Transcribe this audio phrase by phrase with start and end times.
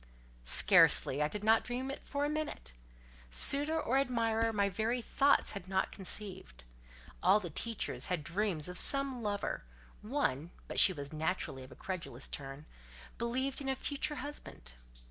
[0.49, 2.73] Scarcely: I did not dream it for a moment.
[3.29, 6.63] Suitor or admirer my very thoughts had not conceived.
[7.21, 9.63] All the teachers had dreams of some lover;
[10.01, 12.65] one (but she was naturally of a credulous turn)
[13.19, 14.73] believed in a future husband.